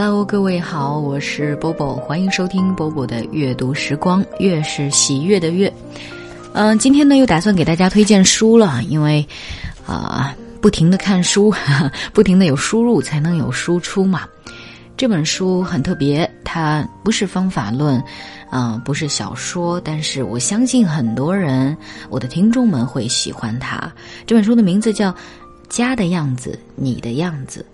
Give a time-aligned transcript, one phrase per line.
[0.00, 5.74] Hello，各位好，我是波波，欢迎收听波波的阅读时光，月是喜悦的月。
[6.52, 9.26] 嗯，今天呢又打算给大家推荐书了，因为
[9.84, 11.52] 啊，不停的看书，
[12.14, 14.20] 不停的有输入才能有输出嘛。
[14.96, 18.00] 这本书很特别，它不是方法论，
[18.50, 21.76] 啊，不是小说，但是我相信很多人，
[22.08, 23.92] 我的听众们会喜欢它。
[24.24, 25.10] 这本书的名字叫
[25.68, 27.66] 《家的样子，你的样子》。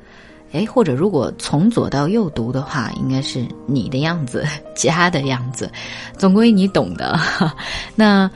[0.54, 4.44] 哎，或者如果从左到右读的话，应该是你的样子，
[4.74, 5.68] 家的样子，
[6.16, 7.18] 总归你懂的。
[7.96, 8.30] 那，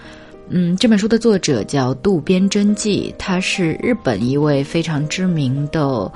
[0.49, 6.11] 嗯，这本书的作者叫渡边真纪，他是日本一位非常知名的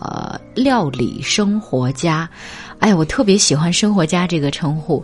[0.00, 2.28] 呃料理生活家。
[2.80, 5.02] 哎，我特别喜欢“生活家”这个称呼。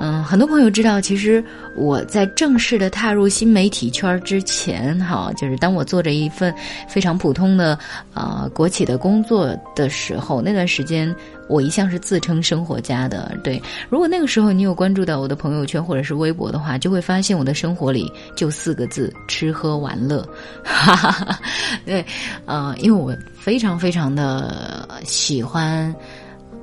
[0.00, 1.42] 嗯，很多朋友知道，其实
[1.76, 6.52] 我在正式的踏入新媒体圈之前，哈，就是当我做着一份
[6.88, 7.78] 非常普通的
[8.12, 11.14] 啊国企的工作的时候，那段时间
[11.48, 13.38] 我一向是自称生活家的。
[13.42, 20.26] 对，如果那个时候你有关注到我的朋友圈或者是微博的话，就会发现我的生活里就四个字：吃喝玩乐。
[20.64, 21.38] 哈哈哈，
[21.86, 22.04] 对，
[22.46, 25.94] 呃，因为我非常非常的喜欢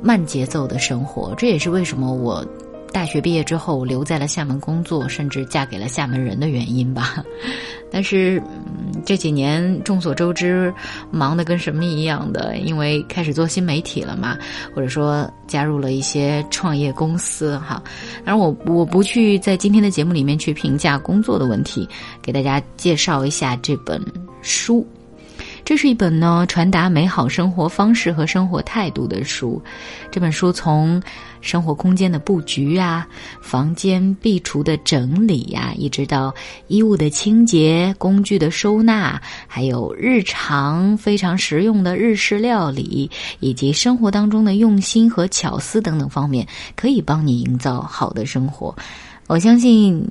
[0.02, 2.46] 慢节奏的生活，这也是为什么我。
[2.92, 7.24] 大学毕业之后留在了厦门工作，甚至嫁给了厦门人的原因吧。
[7.94, 10.74] 但是嗯这几年众所周知，
[11.10, 14.38] 忙得跟什么一样的，因为开始做新媒体了嘛，
[14.74, 17.82] 或者说加入了一些创业公司哈。
[18.24, 21.88] 当然，我我不去在今天的节目里面去评价工作的问题，
[22.22, 24.02] 给大家介绍一下这本
[24.42, 24.88] 书。
[25.72, 29.64] 这是一本呢传达美好生活方式和生活态度的书。
[30.12, 31.02] 这本书从
[31.40, 33.08] 生活空间的布局啊、
[33.42, 36.36] 房间壁橱的整理呀，一直到
[36.68, 43.10] 衣物的清洁、工具的收纳，还有日常非常实用的日式料理，
[43.40, 46.46] 以及生活当中的用心和巧思等等方面，
[46.76, 48.76] 可以帮你营造好的生活。
[49.28, 50.06] 我相信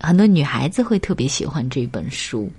[0.00, 2.50] 很多女孩子会特别喜欢这本书。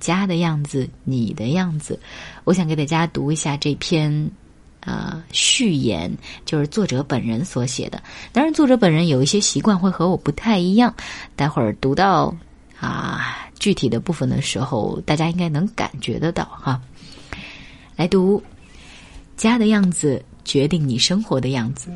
[0.00, 1.98] 家的样子，你的样子，
[2.44, 4.30] 我想给大家读一下这篇，
[4.80, 6.10] 呃，序言，
[6.44, 8.02] 就是作者本人所写的。
[8.32, 10.94] 当然，作者本人有一些习惯会和我不太一样。
[11.36, 12.34] 待会儿读到
[12.78, 16.80] 啊具体的部分的时候，大家应该能感觉得到哈。
[17.96, 18.42] 来读，
[19.36, 21.88] 家的样子决定你生活的样子，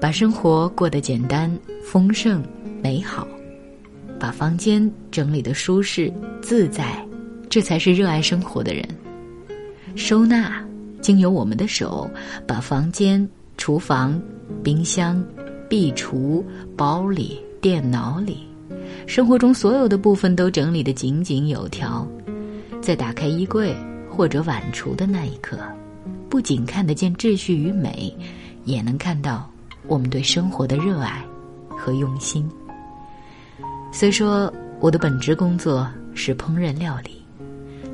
[0.00, 2.44] 把生活过得简单、丰盛、
[2.82, 3.26] 美好。
[4.18, 6.12] 把房间整理的舒适
[6.42, 7.04] 自在，
[7.48, 8.86] 这才是热爱生活的人。
[9.94, 10.64] 收纳
[11.00, 12.10] 经由我们的手，
[12.46, 13.26] 把房间、
[13.56, 14.20] 厨房、
[14.62, 15.24] 冰箱、
[15.68, 16.44] 壁橱、
[16.76, 18.46] 包里、电脑里，
[19.06, 22.06] 生活中所有的部分都整理得井井有条。
[22.80, 23.74] 在打开衣柜
[24.08, 25.58] 或者碗橱的那一刻，
[26.28, 28.14] 不仅看得见秩序与美，
[28.64, 29.50] 也能看到
[29.86, 31.24] 我们对生活的热爱
[31.68, 32.48] 和用心。
[33.98, 37.22] 虽说我的本职工作是烹饪料理，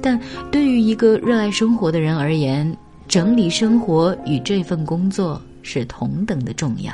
[0.02, 0.20] 但
[0.50, 2.76] 对于一个热爱生活的人而言，
[3.06, 6.92] 整理生活与这份工作是同等的重要。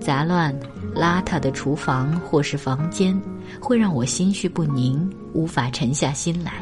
[0.00, 0.52] 杂乱、
[0.92, 3.16] 邋遢的厨房或是房间，
[3.60, 6.54] 会让我心绪不宁，无法沉下心来。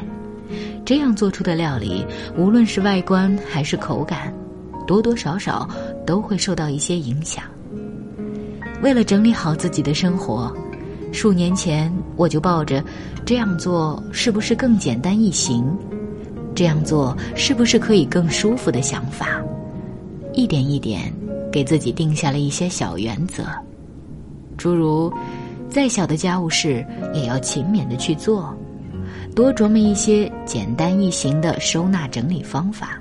[0.85, 2.05] 这样做出的料理，
[2.37, 4.31] 无论是外观还是口感，
[4.85, 5.67] 多多少少
[6.05, 7.43] 都会受到一些影响。
[8.83, 10.55] 为了整理好自己的生活。
[11.13, 12.83] 数年前，我就抱着
[13.23, 15.63] 这样做是不是更简单易行，
[16.55, 19.39] 这样做是不是可以更舒服的想法，
[20.33, 21.13] 一点一点
[21.51, 23.45] 给自己定下了一些小原则，
[24.57, 25.13] 诸如
[25.69, 28.51] 再小的家务事也要勤勉的去做，
[29.35, 32.99] 多琢磨一些简单易行的收纳整理方法，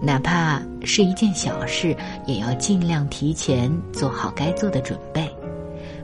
[0.00, 5.28] 哪怕是一件小事，也要尽量提前做好该做的准备。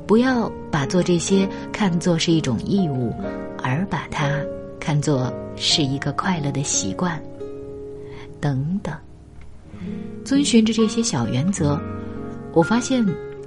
[0.06, 3.14] 不要把做这些看作是一种义务，
[3.62, 4.40] 而把它
[4.78, 7.22] 看作是一个快乐的习惯。
[8.40, 8.92] 等等，
[10.24, 11.80] 遵循着这些小原则，
[12.52, 13.04] 我发现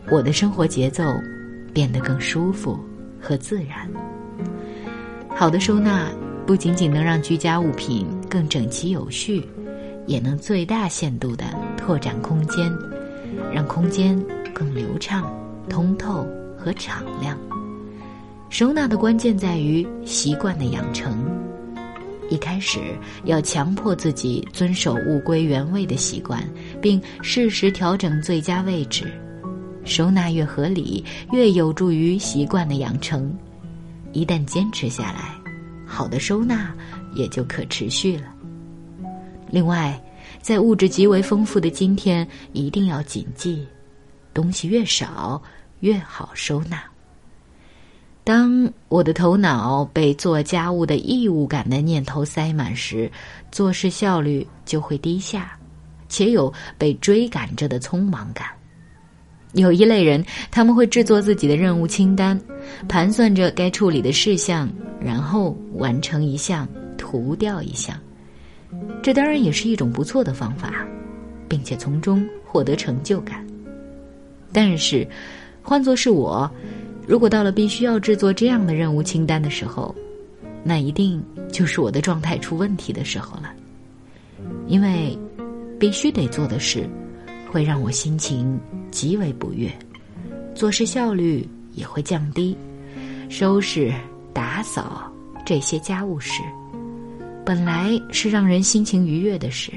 [0.10, 1.04] 我的生活节奏
[1.74, 2.80] 变得更舒服
[3.22, 3.90] 和自然。
[5.36, 6.10] 好的收纳
[6.48, 9.46] 不仅仅能让居家物品更整齐有序，
[10.08, 11.44] 也能最大限度的
[11.76, 12.74] 拓展空间，
[13.54, 14.18] 让空间
[14.54, 15.30] 更流畅、
[15.70, 16.26] 通透。
[16.66, 17.38] 和敞亮，
[18.50, 21.16] 收纳的关键在于习惯的养成。
[22.28, 22.80] 一开始
[23.26, 26.44] 要强迫自己遵守物归原位的习惯，
[26.82, 29.06] 并适时调整最佳位置。
[29.84, 33.32] 收纳越合理，越有助于习惯的养成。
[34.12, 35.36] 一旦坚持下来，
[35.86, 36.74] 好的收纳
[37.14, 38.24] 也就可持续了。
[39.52, 40.04] 另外，
[40.42, 43.64] 在物质极为丰富的今天，一定要谨记：
[44.34, 45.40] 东西越少，
[45.80, 46.82] 越好收纳。
[48.24, 53.12] 当我的头脑被做家务的义务感的念头塞满时，
[53.52, 55.58] 做事效率就会低下，
[56.10, 58.48] 且有被追赶着的匆忙感。
[59.54, 62.40] 有一类人，他们会制作自己的任务清单，
[62.90, 64.68] 盘算着该处理的事项，
[65.00, 66.68] 然后完成一项，
[66.98, 67.96] 涂掉一项。
[69.04, 70.74] 这当然也是一种不错的方法，
[71.48, 73.46] 并且从中获得成就感。
[74.52, 75.08] 但是，
[75.66, 76.50] 换作是我。
[77.08, 79.94] 如果到了必须要制作这样的任务清单的时候，
[80.64, 81.22] 那一定
[81.52, 83.52] 就是我的状态出问题的时候了。
[84.68, 85.18] 因为
[85.80, 86.88] 必须得做的事，
[87.52, 88.60] 会让我心情
[88.92, 89.72] 极为不悦，
[90.54, 92.56] 做事效率也会降低。
[93.28, 93.92] 收拾、
[94.34, 95.12] 打扫
[95.44, 96.42] 这些家务事，
[97.44, 99.72] 本来是让人心情愉悦的事，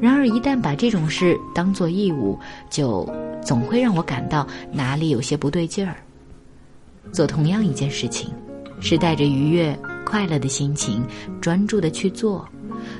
[0.00, 2.38] 然而一旦把这种事当做义务，
[2.70, 3.08] 就
[3.44, 5.96] 总会让我感到哪里有些不对劲儿。
[7.12, 8.30] 做同样一件事情，
[8.80, 11.04] 是带着愉悦、快乐的心情
[11.40, 12.46] 专注的去做，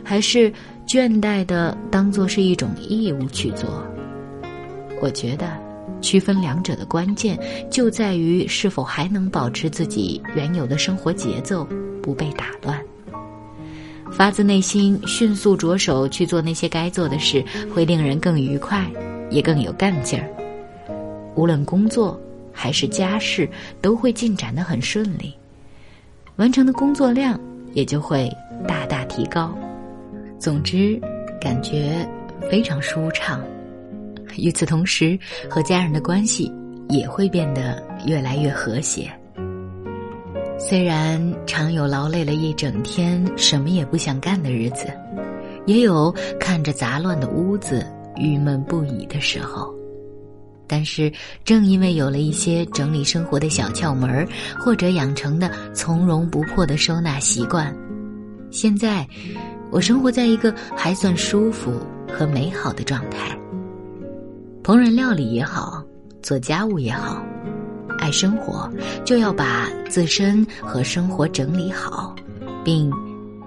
[0.02, 0.52] 还是
[0.86, 3.84] 倦怠的当做是一种义务去做？
[5.00, 5.46] 我觉得，
[6.00, 7.38] 区分两者的关键
[7.70, 11.64] 就在于是否还能保持自己原有的生活节奏
[12.02, 12.82] 不被打乱。
[14.12, 18.86] 发自内心、迅速着手去做那些该做的事，会令人更愉快，
[19.30, 20.28] 也更有干劲儿。
[21.34, 22.20] 无论工作。
[22.60, 23.48] 还是家事
[23.80, 25.32] 都会进展的很顺利，
[26.34, 27.38] 完成的工作量
[27.72, 28.28] 也就会
[28.66, 29.56] 大大提高。
[30.40, 31.00] 总之，
[31.40, 32.04] 感觉
[32.50, 33.40] 非常舒畅。
[34.36, 35.16] 与此同时，
[35.48, 36.52] 和家人的关系
[36.88, 39.08] 也会变得越来越和谐。
[40.58, 44.86] 虽然常有劳累了一整天什么也不想干的日子，
[45.66, 49.72] 也有看着杂乱的屋子郁闷不已的时候。
[50.66, 51.10] 但是，
[51.44, 54.26] 正因为有了一些整理生活的小窍门，
[54.58, 57.74] 或者养成的从容不迫的收纳习惯，
[58.50, 59.06] 现在
[59.70, 61.72] 我生活在一个还算舒服
[62.12, 63.34] 和美好的状态。
[64.62, 65.82] 烹饪料理也好，
[66.22, 67.24] 做家务也好，
[68.10, 68.70] 生活
[69.04, 72.14] 就要把自身和生活整理好，
[72.64, 72.90] 并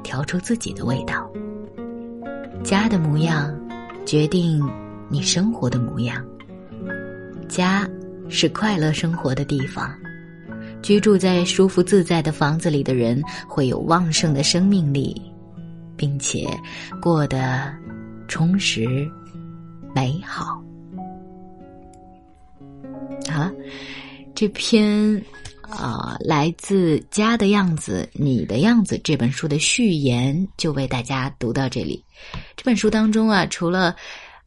[0.04, 1.30] 调出自己的味道。
[2.64, 3.54] 家的模样，
[4.06, 4.62] 决定
[5.10, 6.24] 你生活的模样。
[7.48, 7.88] 家
[8.30, 9.94] 是快乐生活的地方，
[10.82, 15.20] 居住在舒服自在的房子里的人会有旺盛的生命力，
[15.98, 16.48] 并且
[17.02, 17.74] 过得
[18.28, 19.10] 充实
[19.94, 20.64] 美好。
[23.30, 23.52] 好了，
[24.42, 25.24] 这篇
[25.70, 32.04] 啊来自《家的样子，你的样子》这本书的序言就为大家读到这里。
[32.58, 33.96] 这本书当中啊，除了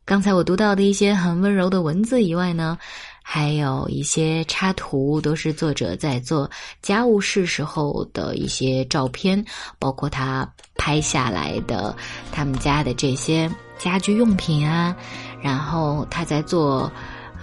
[0.05, 2.77] 刚才我读到的一些很温柔的文字以外呢，
[3.23, 6.51] 还有一些插图，都是作者在做
[6.83, 9.45] 家务事时候的一些照片，
[9.79, 10.45] 包括他
[10.75, 11.97] 拍下来的
[12.33, 13.49] 他们家的这些
[13.79, 14.97] 家居用品啊，
[15.41, 16.91] 然后他在做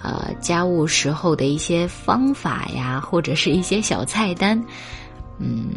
[0.02, 4.62] 呃家务时候的一些方法呀，或者是一些小菜单。
[5.38, 5.70] 嗯，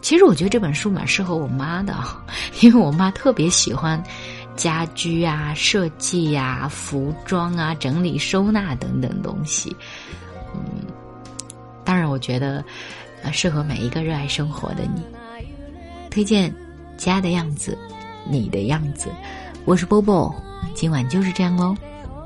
[0.00, 1.94] 其实我觉得这本书蛮适合我妈的，
[2.60, 4.02] 因为我妈特别喜欢。
[4.56, 9.74] 家居啊，设计呀，服装啊，整理收纳等等东西，
[10.54, 10.84] 嗯，
[11.82, 12.62] 当然，我觉得，
[13.22, 15.02] 呃，适合每一个热爱生活的你。
[16.10, 16.54] 推荐
[16.98, 17.78] 家的样子，
[18.28, 19.08] 你的样子，
[19.64, 20.34] 我是波波，
[20.74, 21.74] 今晚就是这样喽，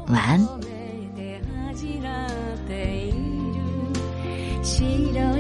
[0.08, 0.73] 晚安。
[4.64, 5.33] 溪流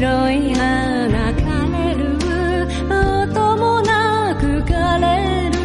[0.00, 2.16] 白い花枯れる
[2.88, 5.60] 音もなく枯れる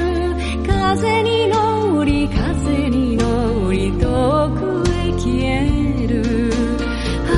[0.68, 6.51] 風に乗り風に乗り遠くへ消える。
[7.30, 7.34] あ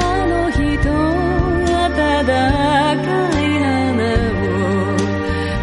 [0.00, 2.32] あの人温か
[3.38, 4.16] い花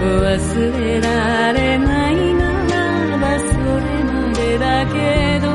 [0.04, 0.38] を忘
[0.78, 5.50] れられないならばそれまでだけど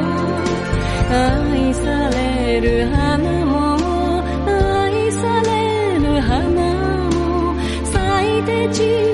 [1.15, 3.18] 愛される花
[8.71, 9.08] 记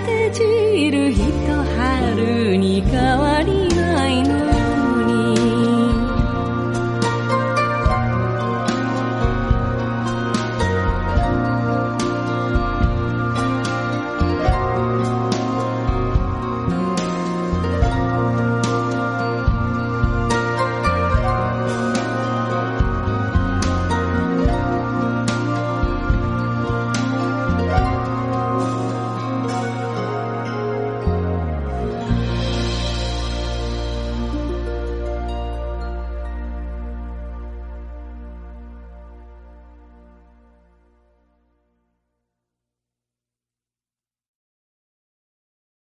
[0.00, 1.22] て散る一
[1.76, 3.37] 春に変わる